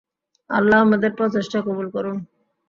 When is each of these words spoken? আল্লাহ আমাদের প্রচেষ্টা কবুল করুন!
আল্লাহ 0.49 0.77
আমাদের 0.85 1.11
প্রচেষ্টা 1.17 1.59
কবুল 1.67 1.87
করুন! 1.95 2.17